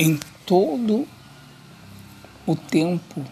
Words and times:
em 0.00 0.18
todo 0.46 1.06
o 2.46 2.56
tempo, 2.56 3.22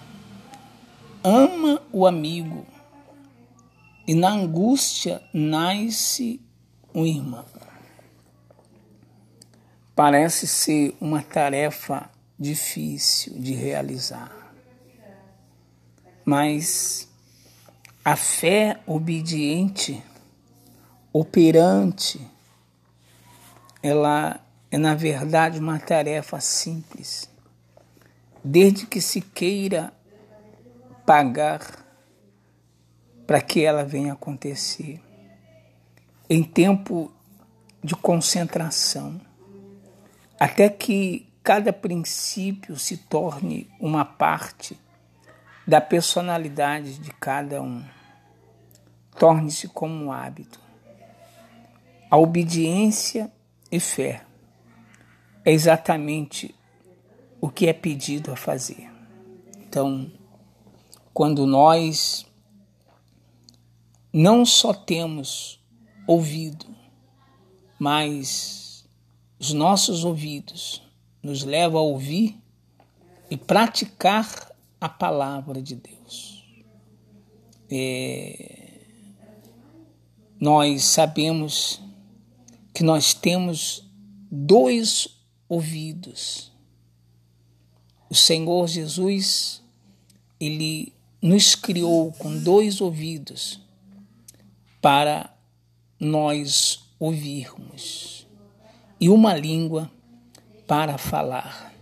ama 1.25 1.81
o 1.91 2.07
amigo, 2.07 2.67
e 4.07 4.15
na 4.15 4.29
angústia 4.29 5.23
nasce 5.33 6.43
um 6.95 7.07
irmão. 7.07 7.47
Parece 9.97 10.47
ser 10.47 10.95
uma 11.01 11.23
tarefa 11.23 12.11
difícil 12.39 13.41
de 13.41 13.55
realizar, 13.55 14.53
mas 16.23 17.09
a 18.05 18.15
fé 18.15 18.79
obediente, 18.87 20.05
operante, 21.15 22.21
ela 23.83 24.39
é, 24.71 24.77
na 24.77 24.95
verdade, 24.95 25.59
uma 25.59 25.79
tarefa 25.79 26.41
simples, 26.41 27.29
desde 28.45 28.87
que 28.87 29.01
se 29.01 29.21
queira 29.21 29.93
pagar 31.07 31.63
para 33.27 33.41
que 33.41 33.65
ela 33.65 33.83
venha 33.83 34.13
acontecer. 34.13 35.01
Em 36.29 36.43
tempo 36.43 37.11
de 37.83 37.97
concentração, 37.97 39.19
até 40.39 40.69
que 40.69 41.27
cada 41.43 41.73
princípio 41.73 42.77
se 42.79 42.99
torne 42.99 43.71
uma 43.81 44.05
parte 44.05 44.79
da 45.67 45.81
personalidade 45.81 46.99
de 46.99 47.11
cada 47.13 47.63
um, 47.63 47.83
torne-se 49.19 49.67
como 49.69 50.05
um 50.05 50.13
hábito. 50.13 50.61
A 52.11 52.19
obediência 52.19 53.33
e 53.71 53.81
fé 53.81 54.28
é 55.49 55.53
exatamente 55.53 56.55
o 57.41 57.49
que 57.49 57.69
é 57.69 57.73
pedido 57.73 58.31
a 58.31 58.37
fazer. 58.37 58.87
Então, 59.57 60.13
quando 61.15 61.47
nós 61.47 62.27
não 64.13 64.45
só 64.45 64.75
temos 64.75 65.59
ouvido, 66.07 66.67
mas 67.79 68.87
os 69.39 69.55
nossos 69.55 70.05
ouvidos 70.05 70.83
nos 71.23 71.45
levam 71.45 71.81
a 71.81 71.83
ouvir 71.83 72.37
e 73.31 73.37
praticar 73.39 74.55
a 74.79 74.89
palavra 74.89 75.63
de 75.63 75.77
Deus. 75.77 76.45
É, 77.71 78.83
nós 80.39 80.85
sabemos 80.85 81.81
que 82.75 82.85
nós 82.85 83.15
temos 83.15 83.91
dois 84.31 85.18
ouvidos. 85.49 86.53
O 88.11 88.15
Senhor 88.15 88.67
Jesus, 88.69 89.63
ele 90.41 90.93
nos 91.21 91.55
criou 91.55 92.13
com 92.13 92.39
dois 92.39 92.81
ouvidos 92.81 93.61
para 94.81 95.35
nós 95.99 96.85
ouvirmos 96.99 98.27
e 99.01 99.09
uma 99.09 99.35
língua 99.35 99.91
para 100.67 100.99
falar. 100.99 101.73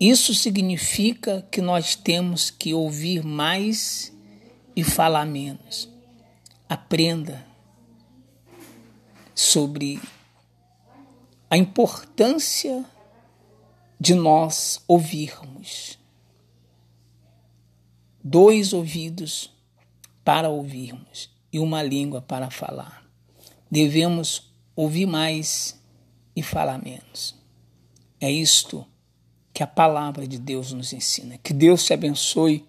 Isso 0.00 0.34
significa 0.34 1.46
que 1.50 1.60
nós 1.60 1.96
temos 1.96 2.50
que 2.50 2.72
ouvir 2.72 3.24
mais 3.24 4.12
e 4.74 4.84
falar 4.84 5.26
menos. 5.26 5.88
Aprenda 6.68 7.44
sobre 9.34 10.00
a 11.50 11.56
importância 11.56 12.84
de 13.98 14.14
nós 14.14 14.82
ouvirmos. 14.86 15.98
Dois 18.22 18.72
ouvidos 18.72 19.50
para 20.24 20.50
ouvirmos 20.50 21.30
e 21.52 21.58
uma 21.58 21.82
língua 21.82 22.20
para 22.20 22.50
falar. 22.50 23.04
Devemos 23.70 24.52
ouvir 24.76 25.06
mais 25.06 25.80
e 26.36 26.42
falar 26.42 26.82
menos. 26.82 27.34
É 28.20 28.30
isto 28.30 28.86
que 29.52 29.62
a 29.62 29.66
palavra 29.66 30.26
de 30.26 30.38
Deus 30.38 30.72
nos 30.72 30.92
ensina. 30.92 31.38
Que 31.38 31.52
Deus 31.52 31.84
te 31.84 31.92
abençoe. 31.92 32.66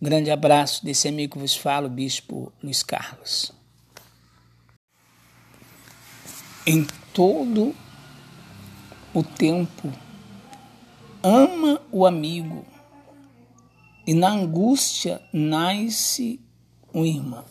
Grande 0.00 0.30
abraço 0.30 0.84
desse 0.84 1.08
amigo 1.08 1.34
que 1.34 1.38
vos 1.38 1.54
fala, 1.54 1.86
o 1.86 1.90
Bispo 1.90 2.52
Luiz 2.62 2.82
Carlos. 2.82 3.52
Em 6.66 6.86
todo 7.12 7.74
o 9.12 9.22
tempo, 9.22 9.92
ama 11.22 11.80
o 11.90 12.06
amigo, 12.06 12.64
e 14.06 14.14
na 14.14 14.30
angústia 14.30 15.20
nasce 15.32 16.40
um 16.94 17.04
irmão. 17.04 17.44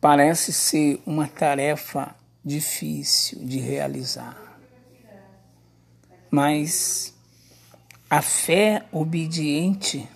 Parece 0.00 0.52
ser 0.52 1.02
uma 1.06 1.26
tarefa 1.26 2.14
difícil 2.44 3.44
de 3.44 3.58
realizar, 3.58 4.58
mas 6.30 7.14
a 8.08 8.20
fé 8.22 8.84
obediente, 8.92 10.08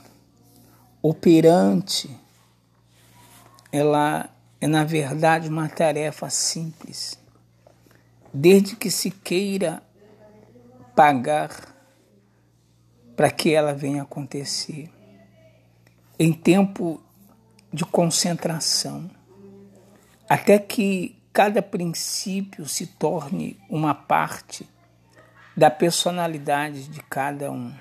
operante, 1.02 2.10
ela 3.72 4.28
é 4.60 4.66
na 4.66 4.84
verdade 4.84 5.48
uma 5.48 5.68
tarefa 5.68 6.28
simples 6.28 7.19
desde 8.32 8.76
que 8.76 8.90
se 8.90 9.10
queira 9.10 9.82
pagar 10.94 11.50
para 13.16 13.30
que 13.30 13.52
ela 13.52 13.74
venha 13.74 14.02
acontecer. 14.02 14.90
Em 16.18 16.32
tempo 16.32 17.02
de 17.72 17.84
concentração, 17.84 19.10
até 20.28 20.58
que 20.58 21.20
cada 21.32 21.62
princípio 21.62 22.66
se 22.66 22.86
torne 22.86 23.58
uma 23.68 23.94
parte 23.94 24.68
da 25.56 25.70
personalidade 25.70 26.88
de 26.88 27.02
cada 27.02 27.50
um, 27.50 27.74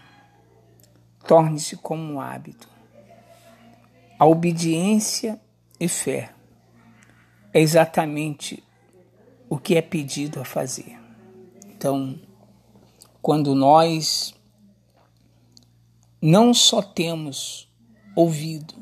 torne-se 1.27 1.77
como 1.77 2.13
um 2.13 2.21
hábito. 2.21 2.67
A 4.17 4.25
obediência 4.25 5.39
e 5.79 5.87
fé 5.87 6.31
é 7.53 7.61
exatamente 7.61 8.63
o 9.49 9.57
que 9.57 9.75
é 9.75 9.81
pedido 9.81 10.39
a 10.39 10.45
fazer. 10.45 10.97
Então, 11.65 12.19
quando 13.21 13.55
nós 13.55 14.33
não 16.21 16.53
só 16.53 16.81
temos 16.81 17.67
ouvido, 18.15 18.75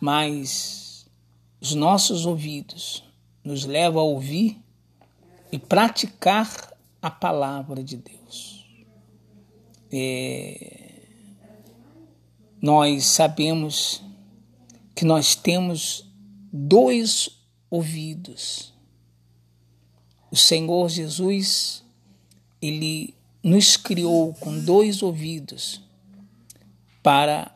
mas 0.00 1.06
os 1.60 1.74
nossos 1.74 2.26
ouvidos 2.26 3.04
nos 3.44 3.64
levam 3.64 4.00
a 4.00 4.04
ouvir 4.04 4.58
e 5.50 5.58
praticar 5.58 6.72
a 7.00 7.10
palavra 7.10 7.84
de 7.84 7.96
Deus. 7.96 8.66
É, 9.92 11.02
nós 12.60 13.04
sabemos 13.04 14.02
que 14.94 15.04
nós 15.04 15.34
temos 15.34 16.10
dois 16.52 17.28
ouvidos 17.68 18.72
o 20.32 20.36
Senhor 20.36 20.88
Jesus, 20.88 21.84
ele 22.60 23.14
nos 23.42 23.76
criou 23.76 24.32
com 24.32 24.58
dois 24.58 25.02
ouvidos 25.02 25.82
para 27.02 27.54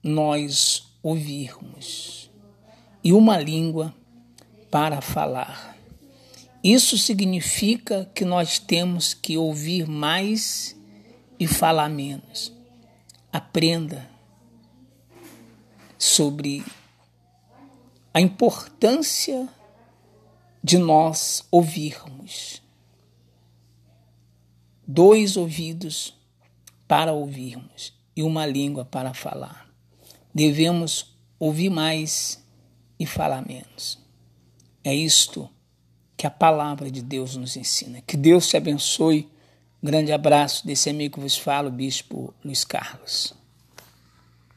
nós 0.00 0.92
ouvirmos 1.02 2.30
e 3.02 3.12
uma 3.12 3.36
língua 3.36 3.92
para 4.70 5.00
falar. 5.00 5.76
Isso 6.62 6.96
significa 6.96 8.08
que 8.14 8.24
nós 8.24 8.60
temos 8.60 9.12
que 9.12 9.36
ouvir 9.36 9.88
mais 9.88 10.76
e 11.36 11.48
falar 11.48 11.88
menos. 11.90 12.52
Aprenda 13.32 14.08
sobre 15.98 16.64
a 18.12 18.20
importância 18.20 19.48
de 20.64 20.78
nós 20.78 21.46
ouvirmos. 21.50 22.62
Dois 24.86 25.36
ouvidos 25.36 26.16
para 26.88 27.12
ouvirmos 27.12 27.92
e 28.16 28.22
uma 28.22 28.46
língua 28.46 28.82
para 28.82 29.12
falar. 29.12 29.68
Devemos 30.34 31.14
ouvir 31.38 31.68
mais 31.68 32.42
e 32.98 33.04
falar 33.04 33.46
menos. 33.46 33.98
É 34.82 34.94
isto 34.94 35.50
que 36.16 36.26
a 36.26 36.30
palavra 36.30 36.90
de 36.90 37.02
Deus 37.02 37.36
nos 37.36 37.58
ensina. 37.58 38.00
Que 38.00 38.16
Deus 38.16 38.48
te 38.48 38.56
abençoe. 38.56 39.28
Grande 39.82 40.12
abraço 40.12 40.66
desse 40.66 40.88
amigo 40.88 41.16
que 41.16 41.20
vos 41.20 41.36
fala, 41.36 41.68
o 41.68 41.72
Bispo 41.72 42.32
Luiz 42.42 42.64
Carlos. 42.64 43.34